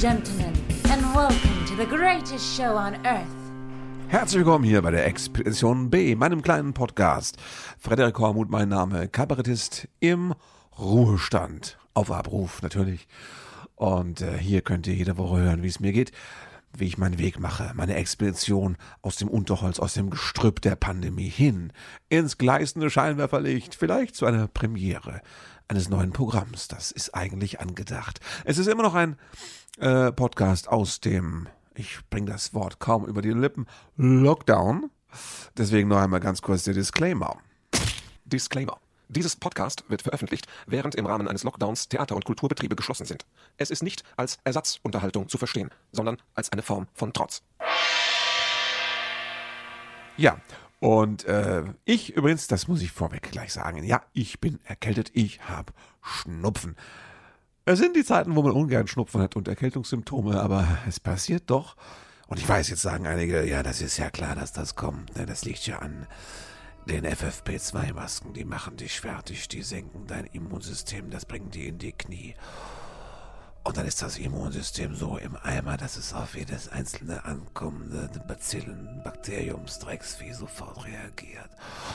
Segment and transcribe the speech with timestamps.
[0.00, 0.52] gentlemen,
[0.92, 3.26] and welcome to the greatest show on earth.
[4.06, 7.36] Herzlich willkommen hier bei der Expedition B, meinem kleinen Podcast.
[7.80, 10.34] Frederik Hormuth, mein Name, Kabarettist im
[10.78, 11.78] Ruhestand.
[11.94, 13.08] Auf Abruf natürlich.
[13.74, 16.12] Und äh, hier könnt ihr jede Woche hören, wie es mir geht,
[16.76, 21.28] wie ich meinen Weg mache, meine Expedition aus dem Unterholz, aus dem Gestrüpp der Pandemie
[21.28, 21.72] hin
[22.08, 25.22] ins gleißende Scheinwerferlicht, vielleicht zu einer Premiere
[25.68, 26.68] eines neuen Programms.
[26.68, 28.20] Das ist eigentlich angedacht.
[28.44, 29.16] Es ist immer noch ein
[29.78, 34.90] äh, Podcast aus dem, ich bringe das Wort kaum über die Lippen, Lockdown.
[35.56, 37.38] Deswegen noch einmal ganz kurz der Disclaimer.
[38.24, 38.78] Disclaimer.
[39.10, 43.24] Dieses Podcast wird veröffentlicht, während im Rahmen eines Lockdowns Theater- und Kulturbetriebe geschlossen sind.
[43.56, 47.42] Es ist nicht als Ersatzunterhaltung zu verstehen, sondern als eine Form von Trotz.
[50.18, 50.38] Ja,
[50.80, 55.40] und äh, ich übrigens, das muss ich vorweg gleich sagen, ja, ich bin erkältet, ich
[55.48, 56.76] habe Schnupfen.
[57.64, 61.76] Es sind die Zeiten, wo man ungern Schnupfen hat und Erkältungssymptome, aber es passiert doch.
[62.28, 65.16] Und ich weiß, jetzt sagen einige, ja, das ist ja klar, dass das kommt.
[65.16, 65.26] Ne?
[65.26, 66.06] Das liegt ja an
[66.86, 68.32] den FFP2-Masken.
[68.32, 72.34] Die machen dich fertig, die senken dein Immunsystem, das bringt die in die Knie.
[73.68, 79.02] Und dann ist das Immunsystem so im Eimer, dass es auf jedes einzelne ankommende Bazillen,
[79.04, 81.50] Bakteriumsdrecksvieh sofort reagiert.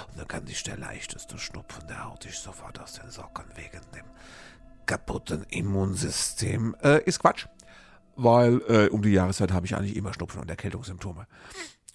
[0.07, 3.81] Und dann kann dich der leichteste Schnupfen, der haut dich sofort aus den Socken wegen
[3.95, 4.05] dem
[4.85, 6.75] kaputten Immunsystem.
[6.83, 7.47] Äh, ist Quatsch.
[8.15, 11.25] Weil äh, um die Jahreszeit habe ich eigentlich immer Schnupfen und Erkältungssymptome.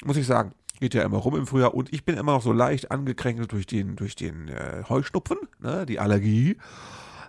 [0.04, 0.54] Muss ich sagen.
[0.80, 3.66] Geht ja immer rum im Frühjahr und ich bin immer noch so leicht angekränkelt durch
[3.66, 6.56] den, durch den äh, Heuschnupfen, ne, die Allergie.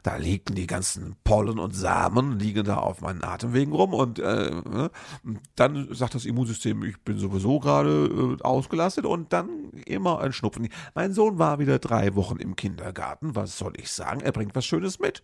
[0.04, 4.52] Da liegen die ganzen Pollen und Samen, liegen da auf meinen Atemwegen rum und äh,
[4.52, 4.92] ne,
[5.56, 10.70] dann sagt das Immunsystem, ich bin sowieso gerade äh, ausgelastet und dann immer ein Schnupfen.
[10.96, 13.36] Mein Sohn war wieder drei Wochen im Kindergarten.
[13.36, 14.22] Was soll ich sagen?
[14.22, 15.24] Er bringt was Schönes mit.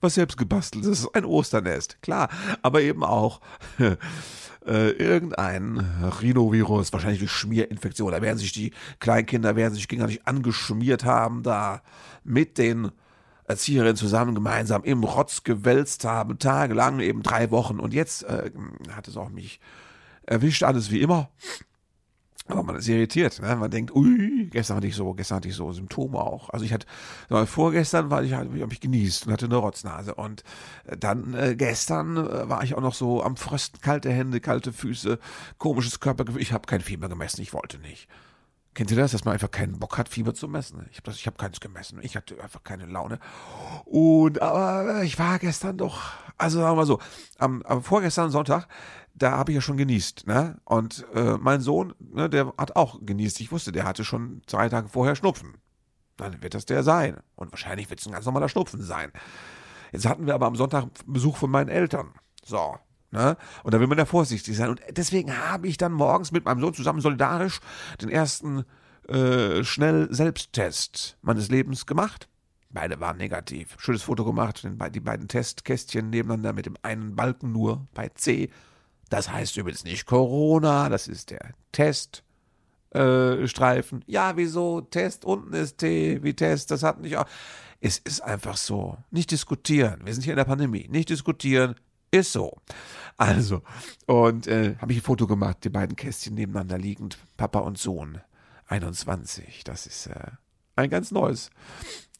[0.00, 0.84] Was selbst gebastelt.
[0.84, 2.28] Ist ein Osternest, klar.
[2.62, 3.40] Aber eben auch
[3.78, 5.78] äh, irgendein
[6.20, 8.12] Rhinovirus, wahrscheinlich die Schmierinfektion.
[8.12, 11.82] Da werden sich die Kleinkinder, werden sich gegenseitig angeschmiert haben, da
[12.24, 12.90] mit den
[13.48, 17.78] Erzieherinnen zusammen gemeinsam im Rotz gewälzt haben, tagelang, eben drei Wochen.
[17.78, 18.50] Und jetzt äh,
[18.90, 19.60] hat es auch mich
[20.24, 21.30] erwischt, alles wie immer.
[22.48, 23.56] Aber man ist irritiert, ne?
[23.56, 26.50] Man denkt, ui, gestern hatte ich so, gestern hatte ich so Symptome auch.
[26.50, 26.86] Also ich hatte,
[27.46, 30.14] vorgestern war ich, habe ich genießt und hatte eine Rotznase.
[30.14, 30.44] Und
[30.84, 35.18] dann äh, gestern äh, war ich auch noch so am Frösten, kalte Hände, kalte Füße,
[35.58, 36.40] komisches Körpergefühl.
[36.40, 38.08] Ich habe kein Fieber gemessen, ich wollte nicht.
[38.76, 40.86] Kennt ihr das, dass man einfach keinen Bock hat, Fieber zu messen?
[40.90, 41.98] Ich habe hab keins gemessen.
[42.02, 43.18] Ich hatte einfach keine Laune.
[43.86, 47.00] Und aber ich war gestern doch, also sagen wir mal so,
[47.38, 48.68] am, am vorgestern Sonntag,
[49.14, 50.60] da habe ich ja schon genießt, ne?
[50.66, 53.40] Und äh, mein Sohn, ne, der hat auch genießt.
[53.40, 55.54] Ich wusste, der hatte schon zwei Tage vorher Schnupfen.
[56.18, 57.16] Dann wird das der sein.
[57.34, 59.10] Und wahrscheinlich wird es ein ganz normaler Schnupfen sein.
[59.90, 62.12] Jetzt hatten wir aber am Sonntag Besuch von meinen Eltern.
[62.44, 62.76] So,
[63.16, 63.36] Ne?
[63.62, 64.68] Und da will man ja vorsichtig sein.
[64.68, 67.60] Und deswegen habe ich dann morgens mit meinem Sohn zusammen solidarisch
[68.02, 68.66] den ersten
[69.08, 72.28] äh, Schnell-Selbsttest meines Lebens gemacht.
[72.68, 73.74] Beide waren negativ.
[73.78, 78.50] Schönes Foto gemacht, die beiden Testkästchen nebeneinander mit dem einen Balken nur bei C.
[79.08, 84.02] Das heißt übrigens nicht Corona, das ist der Teststreifen.
[84.02, 84.82] Äh, ja, wieso?
[84.82, 87.24] Test, unten ist T, wie Test, das hat nicht auch.
[87.80, 88.98] Es ist einfach so.
[89.10, 90.02] Nicht diskutieren.
[90.04, 90.86] Wir sind hier in der Pandemie.
[90.90, 91.76] Nicht diskutieren,
[92.10, 92.52] ist so.
[93.16, 93.62] Also,
[94.06, 98.20] und äh, habe ich ein Foto gemacht, die beiden Kästchen nebeneinander liegend, Papa und Sohn,
[98.66, 99.64] 21.
[99.64, 100.32] Das ist äh,
[100.74, 101.50] ein ganz neues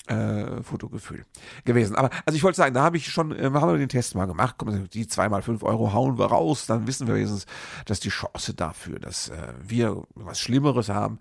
[0.06, 1.24] äh, Fotogefühl
[1.64, 1.96] gewesen.
[1.96, 4.26] Aber also ich wollte sagen, da habe ich schon, äh, haben wir den Test mal
[4.26, 4.56] gemacht.
[4.58, 7.46] Komm, die zweimal fünf Euro hauen wir raus, dann wissen wir wenigstens,
[7.84, 11.18] dass die Chance dafür, dass äh, wir was Schlimmeres haben,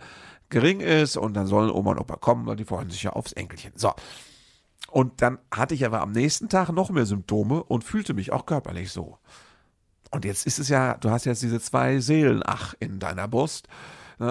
[0.50, 3.34] gering ist und dann sollen Oma und Opa kommen, weil die freuen sich ja aufs
[3.34, 3.74] Enkelchen.
[3.76, 3.94] So.
[4.92, 8.46] Und dann hatte ich aber am nächsten Tag noch mehr Symptome und fühlte mich auch
[8.46, 9.18] körperlich so.
[10.12, 13.68] Und jetzt ist es ja, du hast jetzt diese zwei Seelen, ach, in deiner Brust.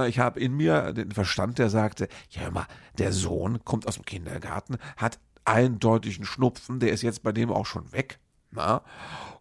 [0.06, 2.67] Ich habe in mir den Verstand, der sagte, ja hör mal,
[2.97, 7.67] der Sohn kommt aus dem Kindergarten, hat eindeutigen Schnupfen, der ist jetzt bei dem auch
[7.67, 8.19] schon weg.
[8.50, 8.82] Na?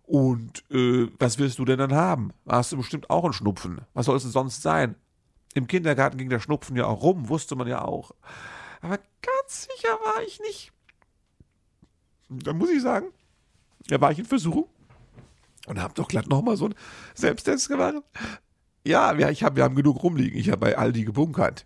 [0.05, 2.33] Und äh, was willst du denn dann haben?
[2.47, 3.81] Hast du bestimmt auch einen Schnupfen.
[3.93, 4.95] Was soll es denn sonst sein?
[5.53, 8.11] Im Kindergarten ging der Schnupfen ja auch rum, wusste man ja auch.
[8.81, 10.73] Aber ganz sicher war ich nicht.
[12.27, 13.07] Da muss ich sagen,
[13.87, 14.67] da war ich in Versuchung
[15.67, 16.75] und habe doch glatt nochmal so einen
[17.15, 17.95] Selbsttest gemacht.
[18.85, 20.37] Ja, wir, ich hab, wir haben genug rumliegen.
[20.37, 21.65] Ich habe bei Aldi gebunkert.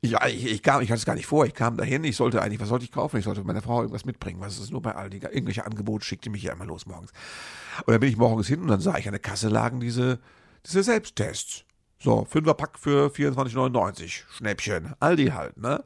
[0.00, 1.46] Ich, ich, ich, kam, ich hatte es gar nicht vor.
[1.46, 2.04] Ich kam dahin.
[2.04, 3.18] Ich sollte eigentlich, was sollte ich kaufen?
[3.18, 4.40] Ich sollte meiner Frau irgendwas mitbringen.
[4.40, 5.18] Was ist nur bei Aldi?
[5.18, 7.12] Irgendwelche Angebote schickte mich ja immer los morgens.
[7.86, 10.20] Und dann bin ich morgens hin und dann sah ich an der Kasse lagen diese,
[10.66, 11.64] diese Selbsttests.
[12.00, 14.24] So, Fünferpack für 24,99.
[14.36, 14.94] Schnäppchen.
[14.98, 15.84] Aldi halt, ne?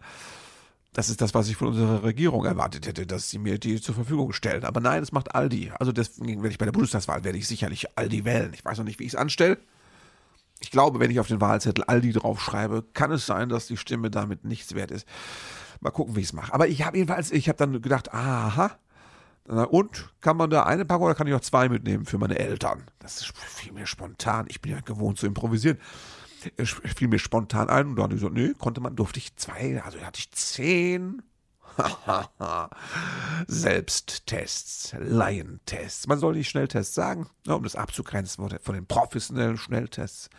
[0.97, 3.95] Das ist das, was ich von unserer Regierung erwartet hätte, dass sie mir die zur
[3.95, 4.65] Verfügung stellen.
[4.65, 5.71] Aber nein, das macht Aldi.
[5.79, 8.51] Also deswegen werde ich bei der Bundestagswahl werde ich sicherlich Aldi wählen.
[8.55, 9.59] Ich weiß noch nicht, wie ich es anstelle.
[10.61, 14.11] Ich glaube, wenn ich auf den Wahlzettel Aldi draufschreibe, kann es sein, dass die Stimme
[14.11, 15.07] damit nichts wert ist.
[15.81, 16.55] Mal gucken, wie ich es mache.
[16.55, 18.79] Aber ich habe jedenfalls, ich habe dann gedacht, aha,
[19.45, 22.85] und kann man da eine Packung oder kann ich auch zwei mitnehmen für meine Eltern?
[23.01, 24.47] Das ist viel mehr spontan.
[24.49, 25.77] Ich bin ja gewohnt zu improvisieren.
[26.97, 30.01] Fiel mir spontan ein und dann ich so, nö, konnte man, durfte ich zwei, also
[30.01, 31.23] hatte ich zehn.
[33.47, 36.07] Selbsttests, Laientests.
[36.07, 40.31] Man soll nicht Schnelltests sagen, um das abzugrenzen von den professionellen Schnelltests.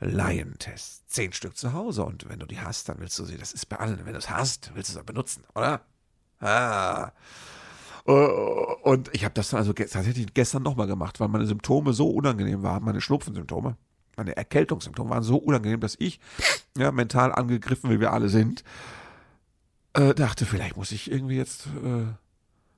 [0.00, 1.06] Laientests.
[1.06, 3.66] Zehn Stück zu Hause und wenn du die hast, dann willst du sie, das ist
[3.66, 5.82] bei allen, wenn du es hast, willst du es auch benutzen, oder?
[6.40, 7.12] Ah.
[8.04, 12.62] Und ich habe das dann also tatsächlich gestern nochmal gemacht, weil meine Symptome so unangenehm
[12.62, 13.76] waren, meine Schnupfensymptome
[14.22, 16.20] meine Erkältungssymptome waren so unangenehm, dass ich,
[16.76, 18.64] ja, mental angegriffen, wie wir alle sind,
[19.94, 21.88] äh, dachte, vielleicht muss ich irgendwie jetzt äh,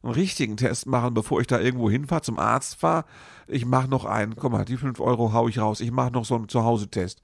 [0.05, 3.05] einen richtigen Test machen, bevor ich da irgendwo hinfahre, zum Arzt fahre.
[3.47, 5.81] Ich mache noch einen, guck mal, die 5 Euro hau ich raus.
[5.81, 7.21] Ich mache noch so einen Zuhause-Test.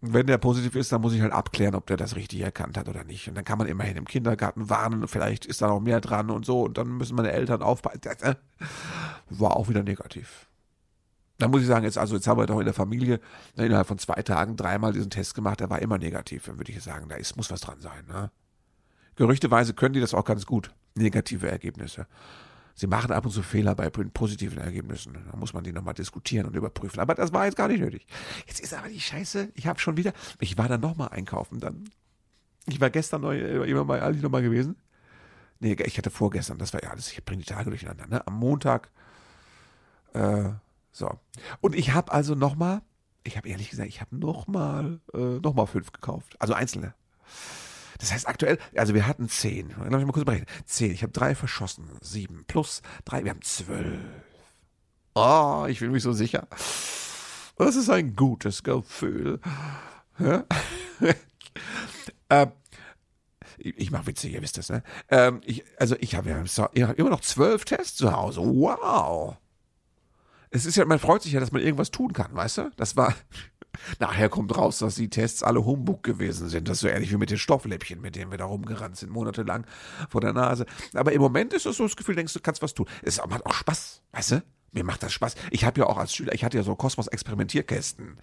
[0.00, 2.88] Wenn der positiv ist, dann muss ich halt abklären, ob der das richtig erkannt hat
[2.88, 3.26] oder nicht.
[3.26, 6.44] Und dann kann man immerhin im Kindergarten warnen, vielleicht ist da noch mehr dran und
[6.44, 6.62] so.
[6.62, 8.00] Und dann müssen meine Eltern aufpassen.
[8.20, 8.34] Äh,
[9.30, 10.46] war auch wieder negativ.
[11.38, 13.20] Da muss ich sagen, jetzt, also jetzt haben wir doch in der Familie
[13.56, 16.46] innerhalb von zwei Tagen dreimal diesen Test gemacht, der war immer negativ.
[16.46, 18.04] Dann würde ich sagen, da ist, muss was dran sein.
[18.06, 18.30] Ne?
[19.16, 22.06] Gerüchteweise können die das auch ganz gut, negative Ergebnisse.
[22.76, 25.16] Sie machen ab und zu Fehler bei positiven Ergebnissen.
[25.30, 26.98] Da muss man die nochmal diskutieren und überprüfen.
[26.98, 28.06] Aber das war jetzt gar nicht nötig.
[28.46, 31.84] Jetzt ist aber die Scheiße, ich habe schon wieder, ich war dann nochmal einkaufen dann.
[32.66, 34.76] Ich war gestern neu, äh, immer bei Aldi nochmal gewesen.
[35.60, 38.06] Nee, ich hatte vorgestern, das war ja alles, ich bringe die Tage durcheinander.
[38.08, 38.26] Ne?
[38.26, 38.90] Am Montag
[40.14, 40.50] äh,
[40.94, 41.18] so.
[41.60, 42.80] Und ich habe also nochmal,
[43.24, 46.36] ich habe ehrlich gesagt, ich habe nochmal, äh, nochmal fünf gekauft.
[46.38, 46.94] Also einzelne.
[47.98, 49.74] Das heißt aktuell, also wir hatten zehn.
[49.76, 50.46] Lass mich mal kurz berechnen.
[50.66, 50.92] Zehn.
[50.92, 51.90] Ich habe drei verschossen.
[52.00, 53.24] Sieben plus drei.
[53.24, 53.98] Wir haben zwölf.
[55.14, 56.46] Oh, ich fühle mich so sicher.
[57.56, 59.40] Das ist ein gutes Gefühl.
[60.20, 60.44] Ja?
[62.30, 62.52] ähm,
[63.58, 64.84] ich, ich mache Witze, ihr wisst das, ne?
[65.08, 68.40] Ähm, ich, also ich habe ja immer noch zwölf Tests zu Hause.
[68.42, 69.38] Wow
[70.54, 72.70] es ist ja, man freut sich ja, dass man irgendwas tun kann, weißt du?
[72.76, 73.12] Das war,
[73.98, 76.68] nachher kommt raus, dass die Tests alle Humbug gewesen sind.
[76.68, 79.66] Das ist so ähnlich wie mit den Stoffläppchen, mit denen wir da rumgerannt sind, monatelang
[80.08, 80.64] vor der Nase.
[80.94, 82.86] Aber im Moment ist es so das Gefühl, denkst du, kannst was tun.
[83.02, 84.42] Es macht auch Spaß, weißt du?
[84.70, 85.34] Mir macht das Spaß.
[85.50, 88.16] Ich habe ja auch als Schüler, ich hatte ja so Kosmos-Experimentierkästen.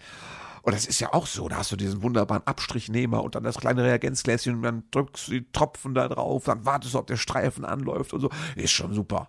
[0.62, 3.58] Und das ist ja auch so, da hast du diesen wunderbaren Abstrichnehmer und dann das
[3.58, 7.16] kleine Reagenzgläschen und dann drückst du die Tropfen da drauf, dann wartest du, ob der
[7.16, 8.30] Streifen anläuft und so.
[8.56, 9.28] Ist schon super.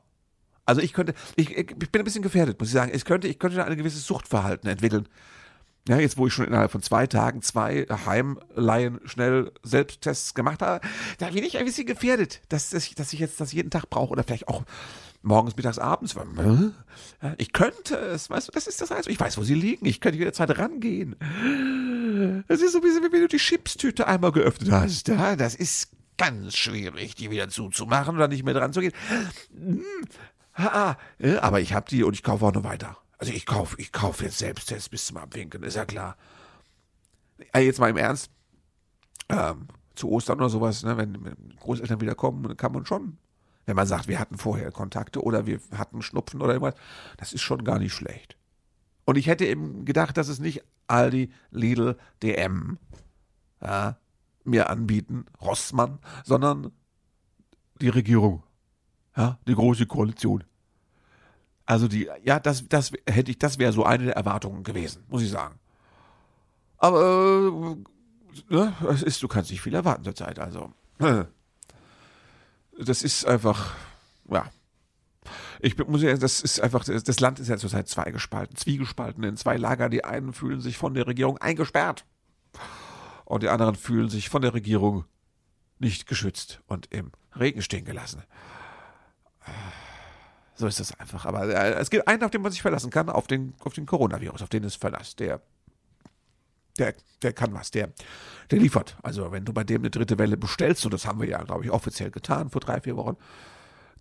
[0.66, 2.92] Also ich könnte, ich, ich bin ein bisschen gefährdet, muss ich sagen.
[2.94, 5.08] Ich könnte, ich könnte ein gewisses Suchtverhalten entwickeln.
[5.88, 10.88] Ja, jetzt wo ich schon innerhalb von zwei Tagen zwei Heimleihen schnell Selbsttests gemacht habe,
[11.18, 13.90] da bin ich ein bisschen gefährdet, dass, dass, ich, dass ich jetzt das jeden Tag
[13.90, 14.64] brauche oder vielleicht auch
[15.24, 16.16] morgens, mittags, abends.
[17.38, 20.00] Ich könnte es, weißt du, das ist das heißt, ich weiß, wo sie liegen, ich
[20.00, 21.18] könnte jederzeit rangehen.
[22.48, 25.10] Das ist so ein bisschen, wie wenn du die Chipstüte einmal geöffnet hast.
[25.10, 28.94] Das ist ganz schwierig, die wieder zuzumachen oder nicht mehr dran zu gehen.
[30.56, 32.98] Ha, ha, aber ich habe die und ich kaufe auch noch weiter.
[33.18, 36.18] Also ich kaufe, ich kaufe jetzt Selbsttest bis zum Abwinken, ist ja klar.
[37.56, 38.30] Jetzt mal im Ernst.
[39.30, 43.18] Ähm, zu Ostern oder sowas, ne, wenn Großeltern wiederkommen, kann man schon,
[43.66, 46.80] wenn man sagt, wir hatten vorher Kontakte oder wir hatten Schnupfen oder irgendwas,
[47.18, 48.38] das ist schon gar nicht schlecht.
[49.06, 52.78] Und ich hätte eben gedacht, dass es nicht Aldi, Lidl, DM
[53.62, 53.98] ja,
[54.44, 56.72] mir anbieten, Rossmann, sondern
[57.82, 58.44] die Regierung.
[59.16, 60.44] Ja, die große Koalition.
[61.66, 65.22] Also die, ja, das, das hätte ich, das wäre so eine der Erwartungen gewesen, muss
[65.22, 65.60] ich sagen.
[66.78, 67.00] Aber
[68.50, 70.72] äh, ne, es ist, du kannst nicht viel erwarten zur Zeit, also.
[72.76, 73.76] Das ist einfach,
[74.32, 74.50] ja.
[75.60, 79.58] Ich muss ja, das ist einfach, das Land ist ja zurzeit zweigespalten, zwiegespalten in zwei
[79.58, 79.90] Lager.
[79.90, 82.04] Die einen fühlen sich von der Regierung eingesperrt
[83.26, 85.06] und die anderen fühlen sich von der Regierung
[85.78, 88.24] nicht geschützt und im Regen stehen gelassen.
[90.56, 91.26] So ist das einfach.
[91.26, 93.86] Aber äh, es gibt einen, auf den man sich verlassen kann, auf den, auf den
[93.86, 95.16] Coronavirus, auf den ist Verlass.
[95.16, 95.42] Der,
[96.78, 97.92] der, der kann was, der,
[98.52, 98.98] der liefert.
[99.02, 101.66] Also wenn du bei dem eine dritte Welle bestellst, und das haben wir ja, glaube
[101.66, 103.18] ich, offiziell getan vor drei, vier Wochen,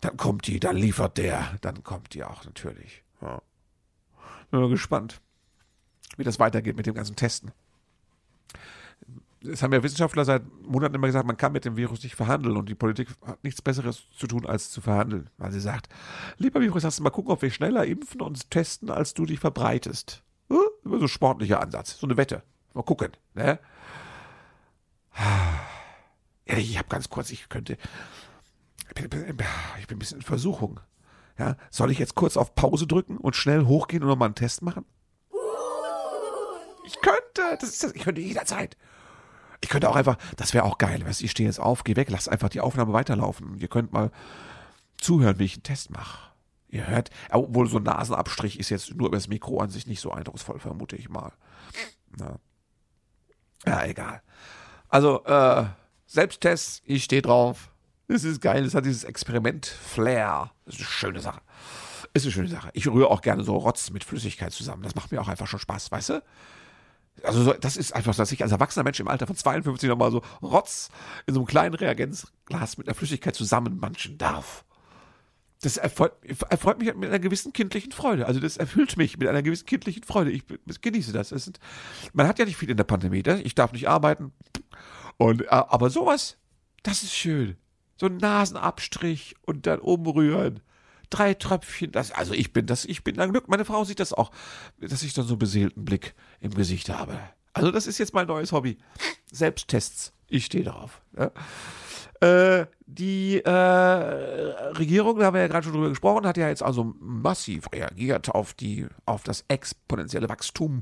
[0.01, 3.03] dann kommt die, dann liefert der, dann kommt die auch natürlich.
[3.21, 3.41] Ja.
[4.51, 5.21] Bin mal gespannt,
[6.17, 7.51] wie das weitergeht mit dem ganzen Testen
[9.45, 12.57] es haben ja Wissenschaftler seit Monaten immer gesagt, man kann mit dem Virus nicht verhandeln
[12.57, 15.29] und die Politik hat nichts Besseres zu tun, als zu verhandeln.
[15.37, 15.89] Weil sie sagt,
[16.37, 19.39] lieber Virus, lass uns mal gucken, ob wir schneller impfen und testen, als du dich
[19.39, 20.23] verbreitest.
[20.49, 20.59] Hm?
[20.85, 22.43] Immer so sportlicher Ansatz, so eine Wette.
[22.73, 23.11] Mal gucken.
[23.33, 23.59] Ne?
[26.45, 27.77] Ich habe ganz kurz, ich könnte.
[28.89, 29.37] Ich bin,
[29.79, 30.79] ich bin ein bisschen in Versuchung.
[31.37, 34.61] Ja, soll ich jetzt kurz auf Pause drücken und schnell hochgehen und nochmal einen Test
[34.61, 34.85] machen?
[36.85, 38.77] Ich könnte, das ist das, ich könnte jederzeit.
[39.63, 42.09] Ich könnte auch einfach, das wäre auch geil, weißt ich stehe jetzt auf, geh weg,
[42.11, 43.57] lass einfach die Aufnahme weiterlaufen.
[43.59, 44.11] Ihr könnt mal
[44.99, 46.33] zuhören, wie ich einen Test mache.
[46.67, 50.01] Ihr hört, obwohl so ein Nasenabstrich ist jetzt nur über das Mikro an sich nicht
[50.01, 51.31] so eindrucksvoll, vermute ich mal.
[52.17, 52.39] Na.
[53.65, 54.21] Ja, egal.
[54.89, 55.63] Also, äh,
[56.07, 57.69] Selbsttests, ich stehe drauf.
[58.09, 60.51] Das ist geil, das hat dieses Experiment-Flair.
[60.65, 61.39] Das ist eine schöne Sache.
[62.13, 62.69] Ist eine schöne Sache.
[62.73, 64.83] Ich rühre auch gerne so Rotz mit Flüssigkeit zusammen.
[64.83, 66.23] Das macht mir auch einfach schon Spaß, weißt du?
[67.21, 70.11] Also so, das ist einfach, dass ich als erwachsener Mensch im Alter von 52 nochmal
[70.11, 70.89] so Rotz
[71.27, 74.65] in so einem kleinen Reagenzglas mit einer Flüssigkeit zusammenmanschen darf.
[75.61, 76.11] Das erfreut,
[76.49, 78.25] erfreut, mich mit einer gewissen kindlichen Freude.
[78.25, 80.31] Also das erfüllt mich mit einer gewissen kindlichen Freude.
[80.31, 81.29] Ich, ich genieße das.
[81.29, 81.59] Sind,
[82.11, 83.23] man hat ja nicht viel in der Pandemie.
[83.25, 83.41] Ne?
[83.43, 84.33] Ich darf nicht arbeiten.
[85.15, 86.37] Und, äh, aber sowas,
[86.81, 87.55] das ist schön.
[87.95, 90.59] So ein Nasenabstrich und dann umrühren.
[91.13, 93.47] Drei Tröpfchen, das, also ich bin das, ich bin ein Glück.
[93.47, 94.31] Meine Frau sieht das auch,
[94.79, 97.19] dass ich dann so einen beseelten Blick im Gesicht habe.
[97.53, 98.79] Also das ist jetzt mein neues Hobby.
[99.31, 100.11] Selbsttests.
[100.27, 101.01] Ich stehe drauf.
[101.15, 101.29] Ja.
[102.19, 106.63] Äh, die äh, Regierung, da haben wir ja gerade schon drüber gesprochen, hat ja jetzt
[106.63, 110.81] also massiv reagiert auf die, auf das exponentielle Wachstum.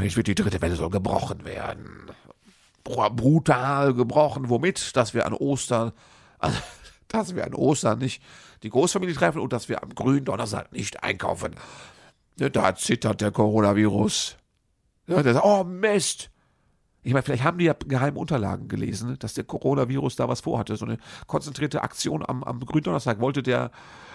[0.00, 2.12] Jetzt wird die dritte Welle soll gebrochen werden.
[2.84, 4.48] Brutal gebrochen.
[4.48, 4.96] Womit?
[4.96, 5.90] Dass wir an Ostern,
[6.38, 6.58] also,
[7.08, 8.22] dass wir an Ostern nicht
[8.62, 11.54] die Großfamilie treffen und dass wir am grünen Donnerstag nicht einkaufen.
[12.36, 14.36] Da zittert der Coronavirus.
[15.06, 16.30] Ja, der sagt, oh Mist.
[17.02, 20.76] Ich meine, vielleicht haben die ja geheime Unterlagen gelesen, dass der Coronavirus da was vorhatte.
[20.76, 23.70] So eine konzentrierte Aktion am, am Gründonnerstag wollte der,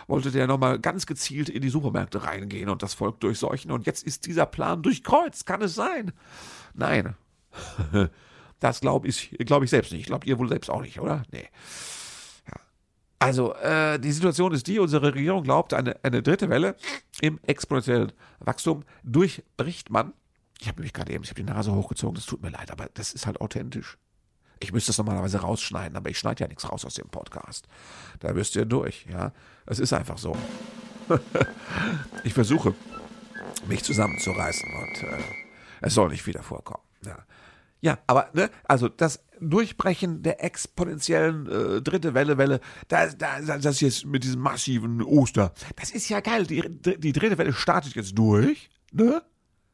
[0.07, 3.71] wollte der nochmal ganz gezielt in die Supermärkte reingehen und das Volk durchseuchen.
[3.71, 5.47] Und jetzt ist dieser Plan durchkreuzt.
[5.47, 6.11] Kann es sein?
[6.73, 7.15] Nein.
[8.61, 10.07] Das glaube ich, glaub ich selbst nicht.
[10.07, 11.23] Glaubt ihr wohl selbst auch nicht, oder?
[11.31, 11.49] Nee.
[13.19, 16.75] Also, äh, die Situation ist die, unsere Regierung glaubt, eine, eine dritte Welle
[17.21, 20.13] im exponentiellen Wachstum durchbricht man.
[20.59, 22.89] Ich habe mich gerade eben, ich habe die Nase hochgezogen, das tut mir leid, aber
[22.93, 23.97] das ist halt authentisch.
[24.59, 27.67] Ich müsste das normalerweise rausschneiden, aber ich schneide ja nichts raus aus dem Podcast.
[28.19, 29.31] Da müsst ihr durch, ja.
[29.65, 30.35] Es ist einfach so.
[32.23, 32.73] ich versuche,
[33.67, 35.17] mich zusammenzureißen und äh,
[35.81, 36.83] es soll nicht wieder vorkommen.
[37.05, 37.17] Ja.
[37.81, 43.81] Ja, aber, ne, also das Durchbrechen der exponentiellen äh, dritte Welle, Welle, das, das, das
[43.81, 46.45] jetzt mit diesem massiven Oster, das ist ja geil.
[46.47, 46.63] Die,
[46.97, 49.21] die dritte Welle startet jetzt durch, ne?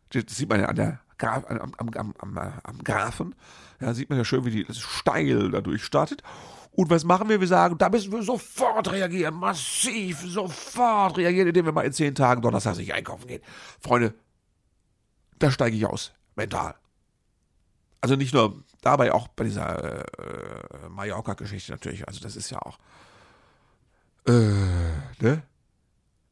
[0.09, 3.35] Das sieht man ja an der Graf, am, am, am, am, Graphen.
[3.79, 6.23] Ja, sieht man ja schön, wie die steil dadurch startet.
[6.71, 7.39] Und was machen wir?
[7.39, 12.15] Wir sagen, da müssen wir sofort reagieren, massiv sofort reagieren, indem wir mal in zehn
[12.15, 13.41] Tagen Donnerstag nicht einkaufen gehen.
[13.79, 14.15] Freunde,
[15.37, 16.75] da steige ich aus, mental.
[18.01, 22.07] Also nicht nur dabei, auch bei dieser äh, Mallorca-Geschichte natürlich.
[22.07, 22.79] Also das ist ja auch,
[24.27, 25.43] äh, ne?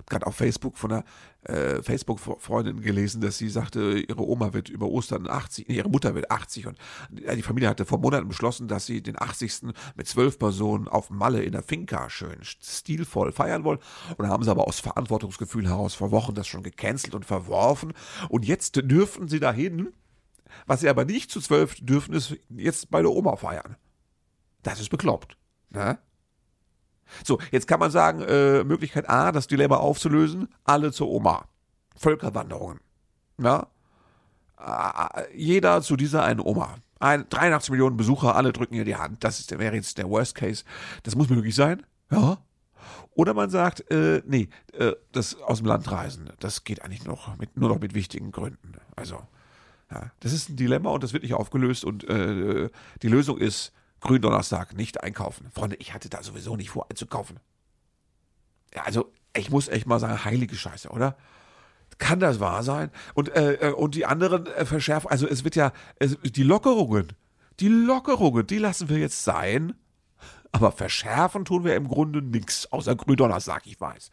[0.07, 1.03] Gerade auf Facebook von einer
[1.43, 6.31] äh, Facebook-Freundin gelesen, dass sie sagte, ihre Oma wird über Ostern 80, ihre Mutter wird
[6.31, 6.79] 80 und
[7.11, 9.71] die Familie hatte vor Monaten beschlossen, dass sie den 80.
[9.95, 13.77] mit zwölf Personen auf Malle in der Finca schön stilvoll feiern wollen
[14.17, 17.93] und haben sie aber aus Verantwortungsgefühl heraus vor Wochen das schon gecancelt und verworfen
[18.29, 19.89] und jetzt dürfen sie dahin
[20.65, 23.77] was sie aber nicht zu zwölf dürfen, ist jetzt bei der Oma feiern.
[24.63, 25.37] Das ist bekloppt.
[25.69, 25.99] Ne?
[27.23, 31.45] So, jetzt kann man sagen, äh, Möglichkeit A, das Dilemma aufzulösen, alle zur Oma.
[31.95, 32.79] Völkerwanderungen.
[33.41, 33.67] Ja?
[34.57, 36.75] Äh, jeder zu dieser einen Oma.
[36.99, 39.23] Ein, 83 Millionen Besucher, alle drücken ihr die Hand.
[39.23, 40.65] Das ist, wäre jetzt der Worst Case.
[41.03, 41.85] Das muss möglich sein.
[42.11, 42.39] Ja.
[43.11, 47.37] Oder man sagt, äh, nee, äh, das aus dem Land reisen, das geht eigentlich noch
[47.37, 48.73] mit, nur noch mit wichtigen Gründen.
[48.95, 49.21] Also,
[49.91, 52.69] ja, das ist ein Dilemma und das wird nicht aufgelöst und äh,
[53.01, 55.49] die Lösung ist Gründonnerstag nicht einkaufen.
[55.51, 57.39] Freunde, ich hatte da sowieso nicht vor einzukaufen.
[58.73, 61.17] Ja, also ich muss echt mal sagen, heilige Scheiße, oder?
[61.97, 62.91] Kann das wahr sein?
[63.13, 67.13] Und, äh, äh und die anderen äh, verschärfen, also es wird ja, es, die Lockerungen,
[67.59, 69.73] die Lockerungen, die lassen wir jetzt sein.
[70.51, 74.09] Aber verschärfen tun wir im Grunde nichts, außer Gründonnerstag, ich weiß.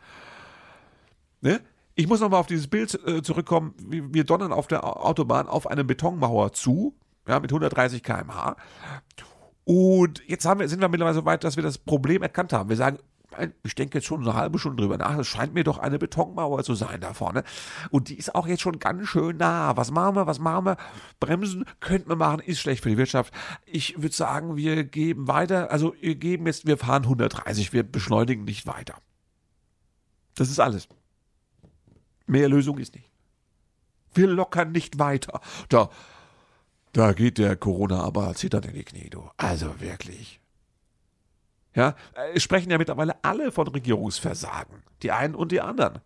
[1.40, 1.60] Ne?
[1.98, 3.74] Ich muss nochmal auf dieses Bild äh, zurückkommen.
[3.78, 6.94] Wir, donnern auf der Autobahn auf eine Betonmauer zu,
[7.26, 8.56] ja, mit 130 km/h.
[9.64, 12.68] Und jetzt wir, sind wir mittlerweile so weit, dass wir das Problem erkannt haben.
[12.68, 12.98] Wir sagen,
[13.62, 15.16] ich denke jetzt schon eine halbe Stunde drüber nach.
[15.16, 17.44] Es scheint mir doch eine Betonmauer zu sein da vorne.
[17.90, 19.74] Und die ist auch jetzt schon ganz schön nah.
[19.78, 20.26] Was machen wir?
[20.26, 20.76] Was machen wir?
[21.18, 23.32] Bremsen könnten wir machen, ist schlecht für die Wirtschaft.
[23.64, 25.70] Ich würde sagen, wir geben weiter.
[25.70, 28.96] Also wir geben jetzt, wir fahren 130, wir beschleunigen nicht weiter.
[30.34, 30.88] Das ist alles.
[32.26, 33.10] Mehr Lösung ist nicht.
[34.14, 35.40] Wir lockern nicht weiter.
[35.68, 35.90] Da,
[36.92, 39.28] Da geht der Corona aber zitternd in die Knie, du.
[39.36, 40.40] Also wirklich.
[41.74, 41.94] Ja,
[42.32, 44.82] es sprechen ja mittlerweile alle von Regierungsversagen.
[45.02, 45.98] Die einen und die anderen.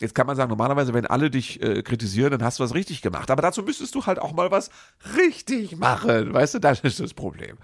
[0.00, 3.00] Jetzt kann man sagen, normalerweise, wenn alle dich äh, kritisieren, dann hast du was richtig
[3.00, 3.30] gemacht.
[3.30, 4.70] Aber dazu müsstest du halt auch mal was
[5.16, 6.34] richtig machen.
[6.34, 7.58] Weißt du, das ist das Problem.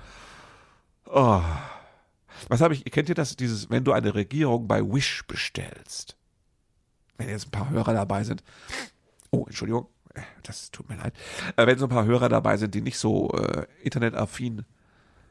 [1.07, 1.43] Oh.
[2.49, 6.17] Was habe ich, kennt ihr das, dieses, wenn du eine Regierung bei Wish bestellst?
[7.17, 8.43] Wenn jetzt ein paar Hörer dabei sind.
[9.31, 9.89] Oh, Entschuldigung,
[10.43, 11.15] das tut mir leid.
[11.57, 14.65] Äh, wenn so ein paar Hörer dabei sind, die nicht so äh, internetaffin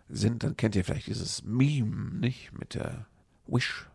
[0.10, 2.52] sind, dann kennt ihr vielleicht dieses Meme, nicht?
[2.58, 3.06] Mit der
[3.48, 3.88] Wish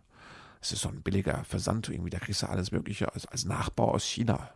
[0.61, 3.93] es ist so ein billiger Versand irgendwie, da kriegst du alles Mögliche als, als Nachbau
[3.93, 4.51] aus China.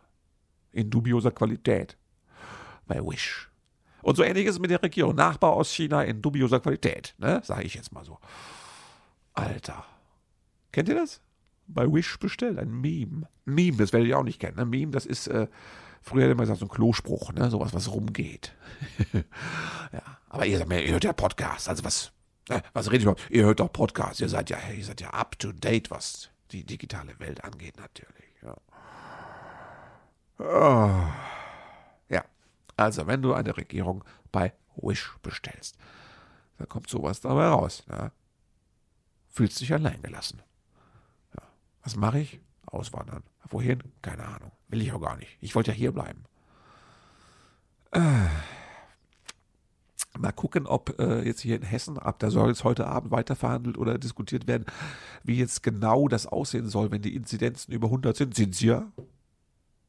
[0.71, 1.97] In dubioser Qualität.
[2.87, 3.49] Bei Wish.
[4.01, 5.15] Und so ähnlich ist es mit der Regierung.
[5.15, 7.41] Nachbau aus China in dubioser Qualität, ne?
[7.43, 8.19] Sage ich jetzt mal so.
[9.33, 9.85] Alter.
[10.71, 11.21] Kennt ihr das?
[11.73, 13.27] Bei Wish bestellt, ein Meme.
[13.45, 14.57] Meme, das werdet ihr auch nicht kennen.
[14.57, 14.65] Ne?
[14.65, 15.47] Meme, das ist, äh,
[16.01, 17.49] früher hätte man gesagt, so ein Klospruch, ne?
[17.49, 18.55] Sowas, was rumgeht.
[19.13, 20.01] ja.
[20.29, 22.11] Aber ihr, ihr hört ja Podcast, also was,
[22.49, 23.29] äh, was redet überhaupt?
[23.29, 24.19] Ihr hört doch Podcasts.
[24.19, 28.33] Ihr seid ja, ihr seid ja up to date, was die digitale Welt angeht, natürlich.
[28.41, 28.55] Ja.
[30.39, 31.03] Oh.
[32.09, 32.23] ja.
[32.75, 35.77] Also, wenn du eine Regierung bei Wish bestellst,
[36.57, 37.83] dann kommt sowas dabei raus.
[37.89, 38.11] Ja.
[39.29, 40.41] Fühlst dich allein gelassen.
[41.83, 42.39] Was mache ich?
[42.65, 43.23] Auswandern.
[43.49, 43.83] Wohin?
[44.01, 44.51] Keine Ahnung.
[44.69, 45.37] Will ich auch gar nicht.
[45.41, 46.23] Ich wollte ja hier bleiben.
[47.91, 48.01] Äh.
[50.17, 53.35] Mal gucken, ob äh, jetzt hier in Hessen, ab da soll es heute Abend weiter
[53.35, 54.65] verhandelt oder diskutiert werden,
[55.23, 58.35] wie jetzt genau das aussehen soll, wenn die Inzidenzen über 100 sind.
[58.35, 58.91] Sind sie ja.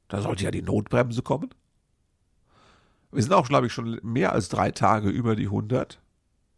[0.09, 1.51] Da sollte ja die Notbremse kommen.
[3.13, 6.01] Wir sind auch, glaube ich, schon mehr als drei Tage über die 100.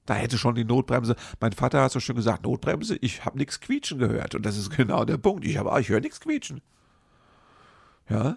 [0.06, 1.16] Da hätte schon die Notbremse.
[1.40, 4.34] Mein Vater hat so schön gesagt: Notbremse, ich habe nichts quietschen gehört.
[4.34, 5.44] Und das ist genau der Punkt.
[5.44, 6.62] Ich, hab, ich höre nichts quietschen.
[8.08, 8.36] Ja.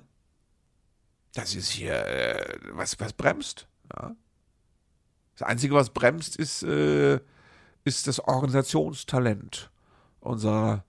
[1.33, 3.67] Das ist hier, äh, was, was bremst.
[3.95, 4.15] Ja.
[5.37, 7.19] Das Einzige, was bremst, ist, äh,
[7.85, 9.69] ist das Organisationstalent
[10.19, 10.83] unserer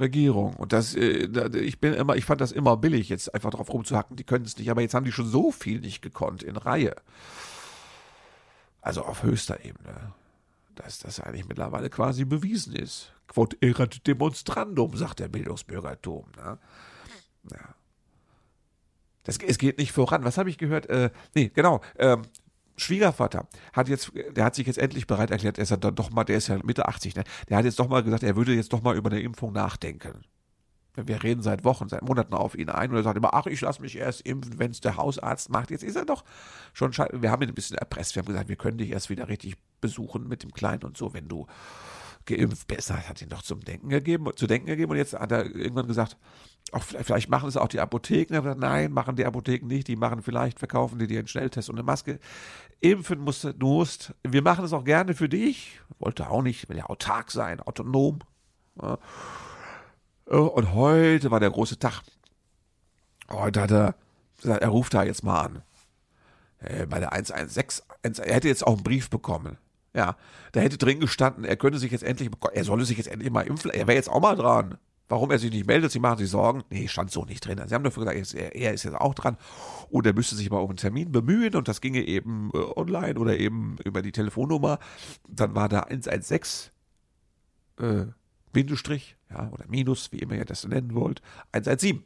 [0.00, 0.54] Regierung.
[0.54, 4.16] Und das, äh, ich bin immer, ich fand das immer billig, jetzt einfach drauf rumzuhacken,
[4.16, 6.96] die können es nicht, aber jetzt haben die schon so viel nicht gekonnt in Reihe.
[8.84, 10.12] Also auf höchster Ebene.
[10.74, 13.12] Dass das eigentlich mittlerweile quasi bewiesen ist.
[13.28, 16.26] Quod erat demonstrandum, sagt der Bildungsbürgertum.
[16.36, 16.58] Ne?
[17.50, 17.74] Ja.
[19.22, 20.24] Das, es geht nicht voran.
[20.24, 20.86] Was habe ich gehört?
[20.90, 21.80] Äh, nee, genau.
[21.98, 22.22] Ähm,
[22.76, 26.24] Schwiegervater hat jetzt, der hat sich jetzt endlich bereit erklärt, er ist dann doch mal,
[26.24, 27.24] der ist ja Mitte 80, ne?
[27.48, 30.24] Der hat jetzt doch mal gesagt, er würde jetzt doch mal über eine Impfung nachdenken.
[30.96, 33.60] Wir reden seit Wochen, seit Monaten auf ihn ein und er sagt immer, ach, ich
[33.60, 35.70] lasse mich erst impfen, wenn es der Hausarzt macht.
[35.70, 36.24] Jetzt ist er doch
[36.72, 38.14] schon, wir haben ihn ein bisschen erpresst.
[38.14, 41.12] Wir haben gesagt, wir können dich erst wieder richtig besuchen mit dem Kleinen und so,
[41.12, 41.46] wenn du
[42.26, 42.90] geimpft bist.
[42.90, 45.86] Das hat ihn doch zum Denken gegeben, zu denken gegeben und jetzt hat er irgendwann
[45.86, 46.16] gesagt,
[46.72, 48.34] auch vielleicht machen es auch die Apotheken.
[48.34, 49.86] Er hat gesagt, nein, machen die Apotheken nicht.
[49.88, 52.18] Die machen vielleicht, verkaufen die dir einen Schnelltest und eine Maske.
[52.80, 54.14] Impfen musst du musst.
[54.22, 55.80] Wir machen es auch gerne für dich.
[55.98, 58.20] Wollte auch nicht, will ja autark sein, autonom.
[60.26, 62.02] Und heute war der große Tag.
[63.30, 63.94] Heute hat er
[64.40, 65.62] gesagt, er ruft da jetzt mal an.
[66.88, 69.58] Bei der 116, er hätte jetzt auch einen Brief bekommen.
[69.94, 70.16] Ja,
[70.52, 73.46] da hätte drin gestanden, er könnte sich jetzt endlich, er solle sich jetzt endlich mal
[73.46, 73.70] impfen.
[73.70, 74.78] Er wäre jetzt auch mal dran.
[75.08, 76.64] Warum er sich nicht meldet, sie machen sich Sorgen.
[76.70, 77.60] Nee, stand so nicht drin.
[77.66, 79.36] Sie haben dafür gesagt, er ist jetzt auch dran.
[79.90, 83.18] Und er müsste sich mal um einen Termin bemühen und das ginge eben äh, online
[83.18, 84.78] oder eben über die Telefonnummer.
[85.28, 86.72] Dann war da 116
[87.78, 88.06] äh,
[88.52, 92.04] Bindestrich, ja, oder Minus, wie immer ihr das nennen wollt, 117.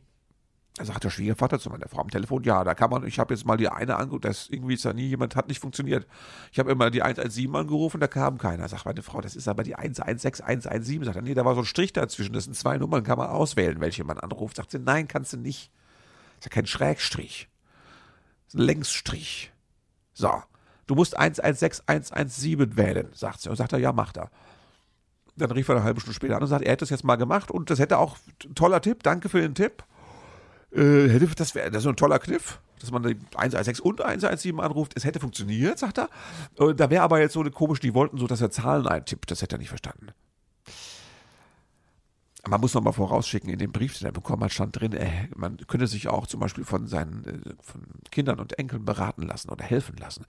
[0.78, 3.34] Also hat der Schwiegervater zu meiner Frau am Telefon, ja, da kann man, ich habe
[3.34, 6.06] jetzt mal die eine angerufen, das irgendwie ist da nie jemand, hat nicht funktioniert.
[6.52, 8.68] Ich habe immer die 117 angerufen, da kam keiner.
[8.68, 11.04] Sagt meine Frau, das ist aber die 116, 117.
[11.04, 13.28] Sagt er, nee, da war so ein Strich dazwischen, das sind zwei Nummern, kann man
[13.28, 14.56] auswählen, welche man anruft.
[14.56, 15.72] Sagt sie, nein, kannst du nicht.
[16.36, 17.48] Das ist ja kein Schrägstrich.
[18.46, 19.52] Das ist ein Längsstrich.
[20.12, 20.30] So,
[20.86, 23.50] du musst 116, 117 wählen, sagt sie.
[23.50, 24.30] Und sagt er, ja, macht er.
[25.38, 27.16] Dann rief er eine halbe Stunde später an und sagt, er hätte es jetzt mal
[27.16, 28.16] gemacht und das hätte auch,
[28.54, 29.84] toller Tipp, danke für den Tipp.
[30.72, 34.60] Äh, hätte, das wäre das so ein toller Kniff, dass man die 116 und 117
[34.60, 34.92] anruft.
[34.96, 36.08] Es hätte funktioniert, sagt er.
[36.58, 39.30] Äh, da wäre aber jetzt so eine komisch, die wollten so, dass er Zahlen eintippt.
[39.30, 40.08] Das hätte er nicht verstanden.
[42.46, 45.28] Man muss noch mal vorausschicken, in dem Brief, den er bekommen hat, stand drin, äh,
[45.34, 49.50] man könnte sich auch zum Beispiel von seinen äh, von Kindern und Enkeln beraten lassen
[49.50, 50.24] oder helfen lassen.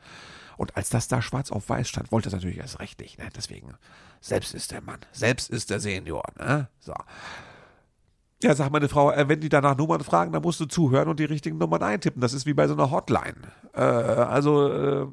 [0.58, 3.20] Und als das da schwarz auf weiß stand, wollte er natürlich erst recht nicht.
[3.20, 3.30] Ne?
[3.36, 3.76] Deswegen,
[4.22, 6.24] selbst ist der Mann, selbst ist der Senior.
[6.38, 6.68] Ne?
[6.80, 6.94] So.
[8.42, 11.20] Ja, sagt meine Frau, äh, wenn die danach Nummern fragen, dann musst du zuhören und
[11.20, 12.22] die richtigen Nummern eintippen.
[12.22, 13.36] Das ist wie bei so einer Hotline.
[13.74, 15.08] Äh, also, äh,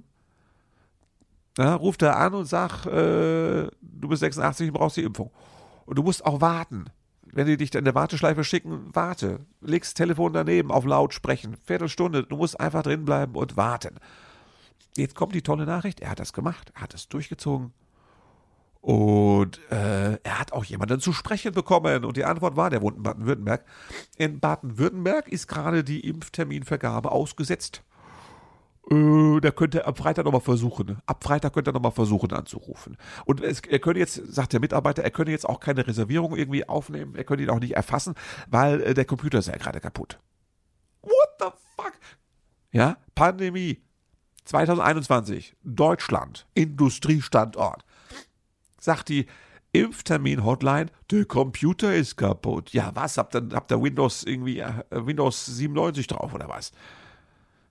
[1.59, 5.31] ja, ruft er an und sagt, äh, du bist 86 und brauchst die Impfung.
[5.87, 6.87] Und du musst auch warten.
[7.33, 9.41] wenn die dich in der Warteschleife schicken, warte.
[9.61, 11.57] Legst Telefon daneben, auf laut sprechen.
[11.65, 13.97] Viertelstunde, du musst einfach drin bleiben und warten.
[14.97, 17.73] Jetzt kommt die tolle Nachricht, er hat das gemacht, er hat es durchgezogen.
[18.81, 22.05] Und äh, er hat auch jemanden zu sprechen bekommen.
[22.05, 23.65] Und die Antwort war, der wohnt in Baden-Württemberg.
[24.17, 27.83] In Baden-Württemberg ist gerade die Impfterminvergabe ausgesetzt.
[28.91, 30.99] Äh, da könnte ab Freitag nochmal versuchen.
[31.07, 32.97] Ab Freitag könnte er nochmal versuchen anzurufen.
[33.25, 36.69] Und es, er könnte jetzt, sagt der Mitarbeiter, er könnte jetzt auch keine Reservierung irgendwie
[36.69, 37.15] aufnehmen.
[37.17, 38.15] Er könnte ihn auch nicht erfassen,
[38.49, 40.19] weil äh, der Computer ist ja gerade kaputt.
[41.03, 41.47] What the
[41.77, 41.93] fuck?
[42.73, 43.83] Ja, Pandemie.
[44.45, 45.57] 2021.
[45.65, 46.47] Deutschland.
[46.55, 47.85] Industriestandort
[48.79, 49.27] sagt die
[49.73, 52.73] Impftermin-Hotline, der Computer ist kaputt.
[52.73, 53.19] Ja, was?
[53.19, 56.73] Habt ihr, habt ihr Windows irgendwie, äh, Windows 97 drauf oder was?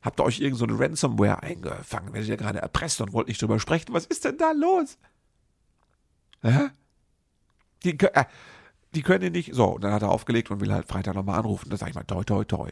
[0.06, 3.60] Habt ihr euch irgendeine so Ransomware eingefangen, wenn ihr gerade erpresst und wollt nicht drüber
[3.60, 3.92] sprechen?
[3.92, 5.00] Was ist denn da los?
[6.44, 6.70] Hä?
[7.84, 8.26] Die, äh,
[8.94, 9.56] die können ihr nicht.
[9.56, 11.72] So, und dann hat er aufgelegt und will halt Freitag nochmal anrufen.
[11.72, 12.70] Da sag ich mal, toi, toi, toi.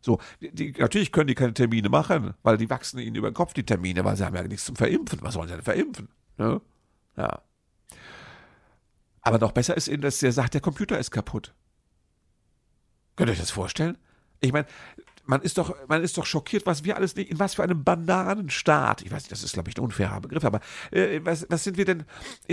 [0.00, 3.52] So, die, natürlich können die keine Termine machen, weil die wachsen ihnen über den Kopf,
[3.52, 5.18] die Termine, weil sie haben ja nichts zum Verimpfen.
[5.22, 6.08] Was sollen sie denn verimpfen?
[6.38, 6.60] Ne?
[7.16, 7.42] Ja.
[9.22, 11.52] Aber noch besser ist, dass der sagt, der Computer ist kaputt.
[13.16, 13.98] Könnt ihr euch das vorstellen?
[14.40, 14.66] Ich meine,
[15.26, 17.84] man ist doch, man ist doch schockiert, was wir alles nicht, in was für einem
[17.84, 20.60] Bananenstaat, ich weiß nicht, das ist, glaube ich, ein unfairer Begriff, aber
[20.90, 22.04] äh, was, was sind wir denn,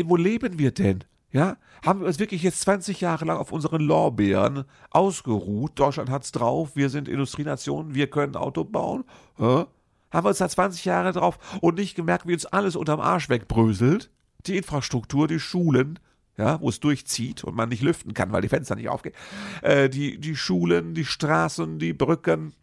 [0.05, 1.03] wo leben wir denn?
[1.31, 5.71] Ja, haben wir uns wirklich jetzt 20 Jahre lang auf unseren Lorbeeren ausgeruht?
[5.79, 9.03] Deutschland hat's drauf, wir sind Industrienation, wir können Auto bauen.
[9.37, 9.65] Hä?
[10.11, 13.29] Haben wir uns da 20 Jahre drauf und nicht gemerkt, wie uns alles unterm Arsch
[13.29, 14.11] wegbröselt?
[14.45, 15.97] Die Infrastruktur, die Schulen,
[16.37, 19.15] ja, wo es durchzieht und man nicht lüften kann, weil die Fenster nicht aufgehen.
[19.63, 22.53] Äh, die, die Schulen, die Straßen, die Brücken,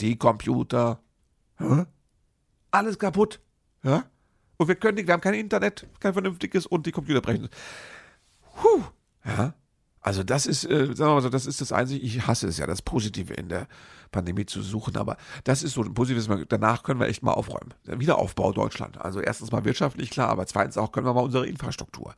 [0.00, 1.00] die Computer.
[1.58, 1.86] Hä?
[2.70, 3.40] Alles kaputt.
[3.82, 4.04] Ja?
[4.56, 7.48] Und wir können nicht, wir haben kein Internet, kein vernünftiges und die Computer brechen.
[8.56, 8.82] Puh.
[9.24, 9.54] Ja.
[10.00, 12.58] Also das ist, äh, sagen wir mal so, das ist das Einzige, ich hasse es
[12.58, 13.66] ja, das Positive in der
[14.12, 17.74] Pandemie zu suchen, aber das ist so ein positives, danach können wir echt mal aufräumen.
[17.84, 19.00] Wiederaufbau Deutschland.
[19.00, 22.14] Also erstens mal wirtschaftlich klar, aber zweitens auch können wir mal unsere Infrastruktur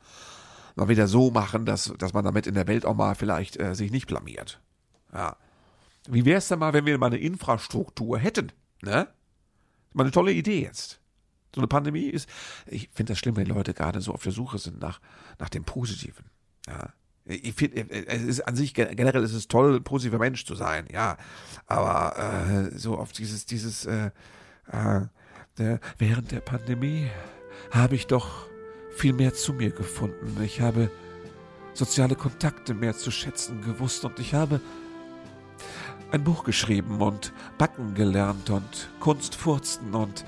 [0.79, 3.75] mal wieder so machen, dass, dass man damit in der Welt auch mal vielleicht äh,
[3.75, 4.59] sich nicht blamiert.
[5.13, 5.35] Ja.
[6.09, 8.51] Wie wäre es denn mal, wenn wir mal eine Infrastruktur hätten?
[8.81, 9.07] Ne?
[9.93, 10.99] Mal eine tolle Idee jetzt.
[11.53, 12.29] So eine Pandemie ist.
[12.67, 14.99] Ich finde das schlimm, wenn Leute gerade so auf der Suche sind nach,
[15.39, 16.25] nach dem Positiven.
[16.67, 16.93] Ja.
[17.25, 20.55] Ich finde, äh, es ist an sich generell ist es toll, ein positiver Mensch zu
[20.55, 21.17] sein, ja.
[21.67, 24.11] Aber äh, so auf dieses, dieses, äh,
[24.71, 25.01] äh,
[25.57, 27.07] der, während der Pandemie
[27.71, 28.47] habe ich doch
[28.95, 30.41] viel mehr zu mir gefunden.
[30.43, 30.91] Ich habe
[31.73, 34.59] soziale Kontakte mehr zu schätzen gewusst und ich habe
[36.11, 40.25] ein Buch geschrieben und backen gelernt und Kunst furzen und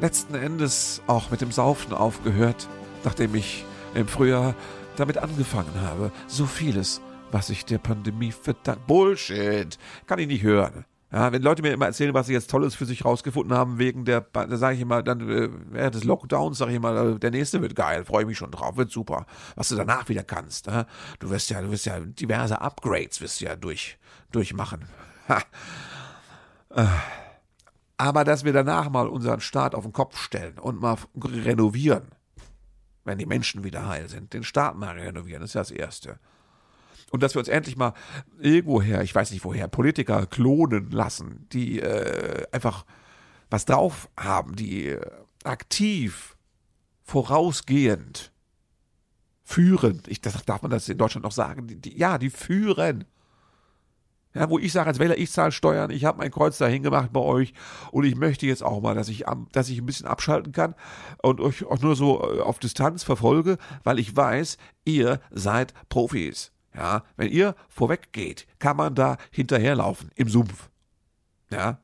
[0.00, 2.68] letzten Endes auch mit dem Saufen aufgehört,
[3.04, 3.64] nachdem ich
[3.94, 4.54] im Frühjahr
[4.96, 6.10] damit angefangen habe.
[6.26, 8.86] So vieles, was ich der Pandemie verdankt.
[8.86, 9.78] Bullshit!
[10.06, 10.84] Kann ich nicht hören.
[11.14, 14.04] Ja, wenn Leute mir immer erzählen, was sie jetzt Tolles für sich rausgefunden haben, wegen
[14.04, 17.62] der, da sage ich immer, dann äh, des Lockdowns sage ich immer, äh, der nächste
[17.62, 19.24] wird geil, freue ich mich schon drauf, wird super.
[19.54, 20.86] Was du danach wieder kannst, ja?
[21.20, 23.96] du wirst ja, du wirst ja diverse Upgrades wirst du ja durch,
[24.32, 24.86] durchmachen.
[26.70, 26.86] Äh.
[27.98, 32.08] Aber dass wir danach mal unseren Staat auf den Kopf stellen und mal renovieren,
[33.04, 36.18] wenn die Menschen wieder heil sind, den Staat mal renovieren, ist ja das Erste
[37.14, 37.94] und dass wir uns endlich mal
[38.40, 42.84] irgendwoher, ich weiß nicht woher, Politiker klonen lassen, die äh, einfach
[43.50, 45.00] was drauf haben, die äh,
[45.44, 46.36] aktiv,
[47.04, 48.32] vorausgehend,
[49.44, 53.04] führend, ich, das, darf man das in Deutschland noch sagen, die, die, ja, die führen.
[54.34, 57.12] Ja, wo ich sage als Wähler, ich zahle Steuern, ich habe mein Kreuz dahin gemacht
[57.12, 57.54] bei euch
[57.92, 60.74] und ich möchte jetzt auch mal, dass ich, dass ich ein bisschen abschalten kann
[61.22, 66.53] und euch auch nur so äh, auf Distanz verfolge, weil ich weiß, ihr seid Profis.
[66.74, 70.70] Ja, wenn ihr vorweg geht, kann man da hinterherlaufen im Sumpf.
[71.50, 71.78] Ja,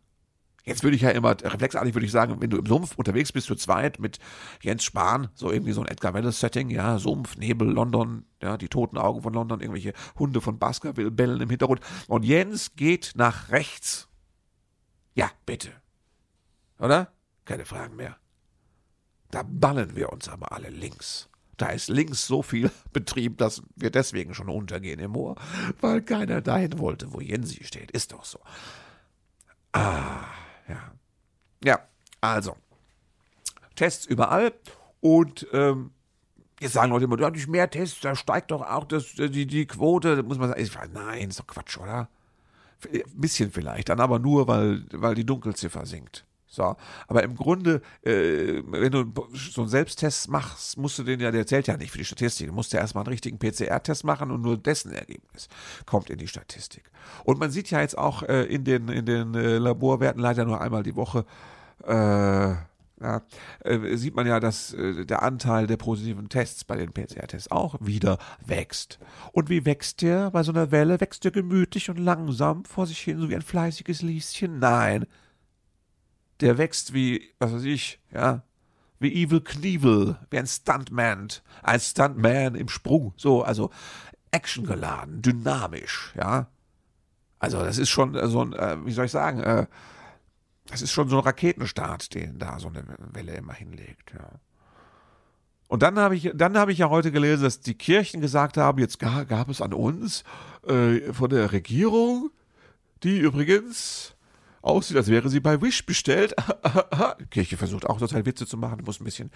[0.64, 3.46] Jetzt würde ich ja immer, reflexartig würde ich sagen, wenn du im Sumpf unterwegs bist,
[3.46, 4.18] zu zweit mit
[4.61, 8.98] Jens Spahn, so irgendwie so ein Edgar Wallace-Setting, ja, Sumpf, Nebel, London, ja, die toten
[8.98, 11.81] Augen von London, irgendwelche Hunde von Baskerville bellen im Hintergrund.
[12.09, 14.09] Und Jens geht nach rechts.
[15.14, 15.70] Ja, bitte.
[16.79, 17.11] Oder?
[17.46, 18.16] Keine Fragen mehr.
[19.31, 21.29] Da ballen wir uns aber alle links.
[21.61, 25.37] Da ist links so viel Betrieb, dass wir deswegen schon untergehen im Moor,
[25.81, 27.90] weil keiner dahin wollte, wo Jensi steht.
[27.90, 28.40] Ist doch so.
[29.73, 30.25] Ah,
[30.68, 30.92] ja.
[31.62, 31.81] Ja,
[32.23, 32.57] also.
[33.77, 34.53] Tests überall
[35.01, 35.90] und ähm,
[36.61, 39.66] Jetzt sagen Leute immer, du hast mehr Tests, da steigt doch auch das, die, die
[39.66, 40.16] Quote.
[40.16, 42.11] Da muss man sagen, ich, nein, ist doch Quatsch, oder?
[42.92, 46.27] Ein bisschen vielleicht, dann aber nur, weil, weil die Dunkelziffer sinkt.
[46.52, 46.74] So,
[47.06, 51.46] aber im Grunde, äh, wenn du so einen Selbsttest machst, musst du den ja, der
[51.46, 52.48] zählt ja nicht für die Statistik.
[52.48, 55.48] Du musst ja erstmal einen richtigen PCR-Test machen und nur dessen Ergebnis
[55.86, 56.90] kommt in die Statistik.
[57.22, 60.60] Und man sieht ja jetzt auch äh, in den, in den äh, Laborwerten leider nur
[60.60, 61.24] einmal die Woche,
[61.86, 61.92] äh,
[63.02, 63.22] ja,
[63.64, 67.76] äh, sieht man ja, dass äh, der Anteil der positiven Tests bei den PCR-Tests auch
[67.80, 68.98] wieder wächst.
[69.32, 71.00] Und wie wächst der bei so einer Welle?
[71.00, 74.58] Wächst der gemütlich und langsam vor sich hin, so wie ein fleißiges Lieschen?
[74.58, 75.06] Nein.
[76.40, 78.42] Der wächst wie, was weiß ich, ja,
[78.98, 81.29] wie Evil Knievel, wie ein Stuntman,
[81.62, 83.70] ein Stuntman im Sprung, so, also
[84.31, 86.48] actiongeladen, dynamisch, ja.
[87.38, 89.66] Also das ist schon so ein, äh, wie soll ich sagen, äh,
[90.66, 94.29] das ist schon so ein Raketenstart, den da so eine Welle immer hinlegt, ja.
[95.66, 98.81] Und dann habe ich, dann habe ich ja heute gelesen, dass die Kirchen gesagt haben,
[98.81, 100.24] jetzt gab, gab es an uns
[100.66, 102.31] äh, von der Regierung,
[103.05, 104.16] die übrigens
[104.62, 106.35] aussieht, als wäre sie bei Wish bestellt.
[107.31, 109.31] Kirche versucht auch total Witze zu machen, muss ein bisschen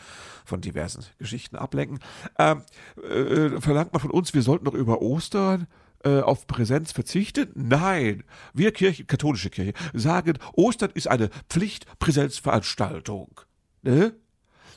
[0.44, 2.00] von diversen Geschichten ablenken.
[2.38, 2.62] Ähm,
[3.02, 5.66] äh, verlangt man von uns, wir sollten doch über Ostern
[6.04, 7.50] äh, auf Präsenz verzichten?
[7.54, 13.40] Nein, wir Kirche, katholische Kirche, sagen, Ostern ist eine Pflichtpräsenzveranstaltung.
[13.82, 14.14] Ne?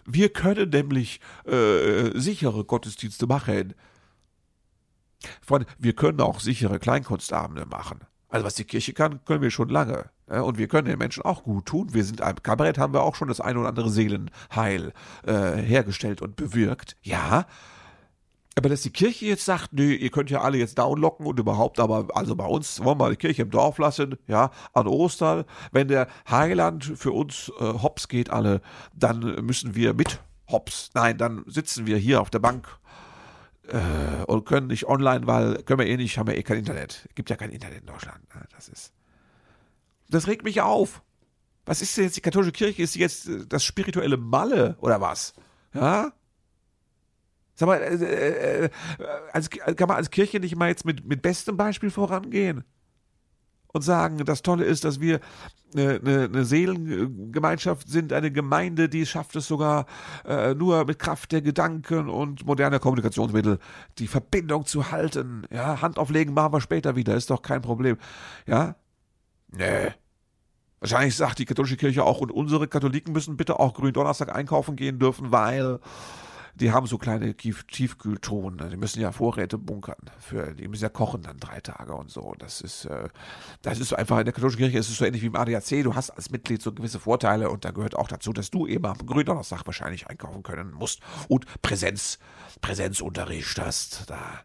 [0.06, 3.74] Wir können nämlich äh, sichere Gottesdienste machen.
[5.42, 8.02] Freunde, wir können auch sichere Kleinkunstabende machen.
[8.30, 10.10] Also was die Kirche kann, können wir schon lange.
[10.28, 11.94] Und wir können den Menschen auch gut tun.
[11.94, 14.92] Wir sind am Kabarett haben wir auch schon das ein oder andere Seelenheil
[15.26, 16.98] äh, hergestellt und bewirkt.
[17.02, 17.46] Ja.
[18.58, 21.80] Aber dass die Kirche jetzt sagt, nö, ihr könnt ja alle jetzt downlocken und überhaupt,
[21.80, 25.46] aber also bei uns wollen wir die Kirche im Dorf lassen, ja, an Ostern.
[25.72, 28.62] Wenn der Heiland für uns äh, hops geht alle,
[28.96, 30.90] dann müssen wir mit hops.
[30.96, 32.68] Nein, dann sitzen wir hier auf der Bank
[33.68, 37.08] äh, und können nicht online, weil können wir eh nicht, haben wir eh kein Internet.
[37.13, 38.24] Gibt ja kein Internet in Deutschland.
[38.34, 38.42] Ne?
[38.56, 38.97] Das ist.
[40.10, 41.02] Das regt mich auf.
[41.65, 42.84] Was ist denn jetzt die katholische Kirche?
[42.84, 45.34] Ist sie jetzt äh, das spirituelle Malle oder was?
[45.74, 46.13] Ja?
[47.56, 48.70] Sag mal, äh, äh, äh
[49.34, 52.63] als, kann man als Kirche nicht mal jetzt mit, mit bestem Beispiel vorangehen?
[53.78, 55.20] und sagen, das Tolle ist, dass wir
[55.76, 59.86] eine, eine, eine Seelengemeinschaft sind, eine Gemeinde, die schafft es sogar
[60.26, 63.60] äh, nur mit Kraft der Gedanken und moderner Kommunikationsmittel
[64.00, 65.43] die Verbindung zu halten.
[65.52, 67.98] Ja, Hand auflegen machen wir später wieder, ist doch kein Problem.
[68.46, 68.76] Ja?
[69.52, 69.94] Nee.
[70.80, 75.00] Wahrscheinlich sagt die katholische Kirche auch, und unsere Katholiken müssen bitte auch Gründonnerstag einkaufen gehen
[75.00, 75.80] dürfen, weil
[76.60, 78.70] die haben so kleine Tiefkühltruhen.
[78.72, 80.10] Die müssen ja Vorräte bunkern.
[80.20, 82.34] Für, die müssen ja kochen dann drei Tage und so.
[82.40, 83.10] Das ist, äh,
[83.62, 85.84] das ist einfach in der katholischen Kirche ist so ähnlich wie im ADAC.
[85.84, 88.86] Du hast als Mitglied so gewisse Vorteile und da gehört auch dazu, dass du eben
[88.86, 92.18] am Gründonnerstag wahrscheinlich einkaufen können musst und Präsenz,
[92.62, 94.42] Präsenzunterricht hast da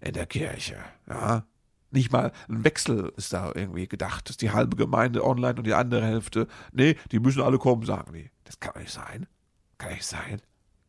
[0.00, 0.76] in der Kirche.
[1.08, 1.44] Ja.
[1.90, 5.74] Nicht mal ein Wechsel ist da irgendwie gedacht, dass die halbe Gemeinde online und die
[5.74, 8.30] andere Hälfte, nee, die müssen alle kommen, sagen die.
[8.44, 9.26] Das kann doch nicht sein.
[9.78, 10.42] Kann nicht sein.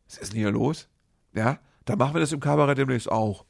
[0.06, 0.88] Was ist denn hier los?
[1.32, 3.44] Ja, da machen wir das im Kabarett demnächst auch.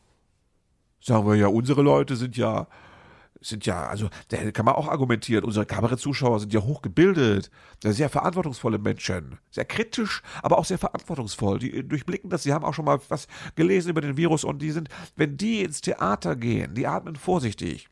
[1.00, 2.68] Sagen wir ja, unsere Leute sind ja,
[3.40, 7.50] sind ja, also, da kann man auch argumentieren, unsere Kabarettzuschauer sind ja hochgebildet,
[7.83, 11.59] sehr verantwortungsvolle Menschen, sehr kritisch, aber auch sehr verantwortungsvoll.
[11.59, 14.70] Die durchblicken das, sie haben auch schon mal was gelesen über den Virus und die
[14.70, 17.88] sind, wenn die ins Theater gehen, die atmen vorsichtig.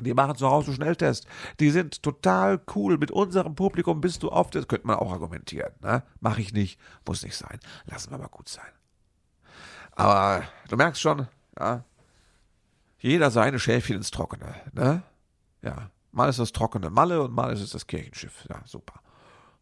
[0.00, 1.26] Die machen zu Hause Schnelltest.
[1.58, 2.98] Die sind total cool.
[2.98, 4.68] Mit unserem Publikum bist du auf das.
[4.68, 5.72] Könnte man auch argumentieren.
[5.82, 6.04] Ne?
[6.20, 6.78] Mache ich nicht.
[7.04, 7.58] Muss nicht sein.
[7.86, 8.70] Lassen wir mal gut sein.
[9.92, 11.26] Aber du merkst schon,
[11.58, 11.84] ja.
[12.98, 14.54] Jeder seine Schäfchen ins Trockene.
[14.72, 15.02] Ne?
[15.62, 15.90] Ja.
[16.10, 18.46] Mal ist das trockene Malle und mal ist es das Kirchenschiff.
[18.48, 19.00] Ja, super.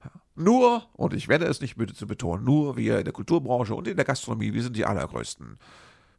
[0.05, 0.11] Ja.
[0.35, 3.89] Nur, und ich werde es nicht müde zu betonen, nur wir in der Kulturbranche und
[3.89, 5.59] in der Gastronomie, wir sind die allergrößten,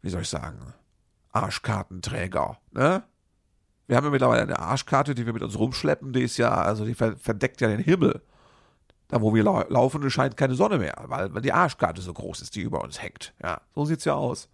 [0.01, 0.73] wie soll ich sagen,
[1.31, 2.57] Arschkartenträger.
[2.71, 3.03] Ne?
[3.87, 6.85] Wir haben ja mittlerweile eine Arschkarte, die wir mit uns rumschleppen, die ist ja, also
[6.85, 8.21] die verdeckt ja den Himmel.
[9.07, 12.55] Da, wo wir lau laufen, scheint keine Sonne mehr, weil, die Arschkarte so groß ist,
[12.55, 13.33] die über uns hängt.
[13.41, 14.49] Ja, so sieht's ja aus.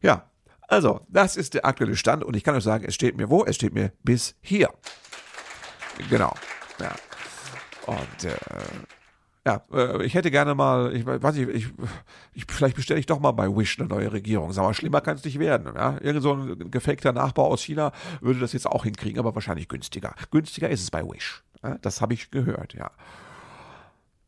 [0.00, 0.30] Ja,
[0.68, 3.44] also, das ist der aktuelle Stand und ich kann euch sagen, es steht mir wo?
[3.44, 4.70] Es steht mir bis hier.
[6.10, 6.34] Genau.
[6.80, 6.94] Ja.
[7.86, 8.36] Und äh,
[9.46, 11.68] ja, äh, ich hätte gerne mal, ich weiß nicht, ich,
[12.32, 14.52] ich, vielleicht bestelle ich doch mal bei Wish eine neue Regierung.
[14.52, 15.72] Sag mal, schlimmer kann es nicht werden.
[15.76, 15.98] Ja?
[16.00, 20.14] Irgend so ein gefakter Nachbau aus China würde das jetzt auch hinkriegen, aber wahrscheinlich günstiger.
[20.32, 21.44] Günstiger ist es bei Wish.
[21.62, 21.78] Ja?
[21.80, 22.90] Das habe ich gehört, ja.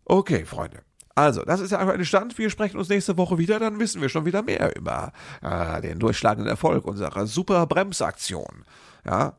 [0.05, 0.83] Okay, Freunde.
[1.19, 2.39] Also, das ist ja einfach ein Stand.
[2.39, 5.99] Wir sprechen uns nächste Woche wieder, dann wissen wir schon wieder mehr über äh, den
[5.99, 8.65] durchschlagenden Erfolg unserer Super Bremsaktion.
[9.05, 9.37] Ja,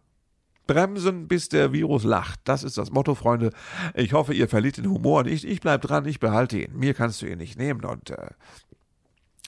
[0.67, 2.41] Bremsen, bis der Virus lacht.
[2.43, 3.51] Das ist das Motto, Freunde.
[3.93, 5.45] Ich hoffe, ihr verliert den Humor nicht.
[5.45, 6.77] Ich bleib dran, ich behalte ihn.
[6.77, 8.27] Mir kannst du ihn nicht nehmen und äh,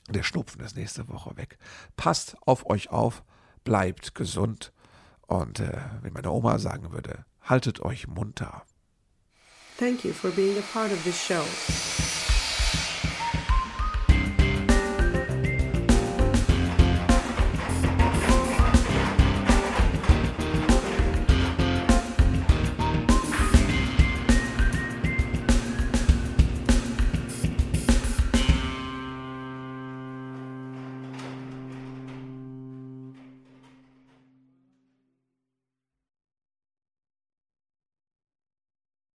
[0.07, 1.57] der Schnupfen ist nächste Woche weg.
[1.97, 3.23] Passt auf euch auf,
[3.65, 4.71] bleibt gesund
[5.27, 8.63] und äh, wie meine Oma sagen würde, haltet euch munter.
[9.77, 11.43] Thank you for being a part of this show.